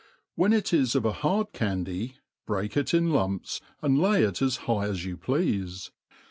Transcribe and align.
When 0.33 0.51
it 0.51 0.73
is 0.73 0.95
gf 0.95 1.05
a 1.05 1.11
hard 1.11 1.53
candy, 1.53 2.15
break 2.47 2.75
it 2.75 2.91
in 2.91 3.11
lumps, 3.11 3.61
and 3.83 3.99
lay 4.01 4.23
it 4.23 4.41
as 4.41 4.55
high 4.65 4.87
as 4.87 5.05
you 5.05 5.15
pleafe. 5.15 5.91